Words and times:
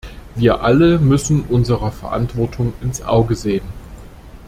Wir 0.33 0.63
alle 0.63 0.97
müssen 0.97 1.43
unserer 1.43 1.91
Verantwortung 1.91 2.73
ins 2.81 3.03
Auge 3.03 3.35
sehen. 3.35 3.69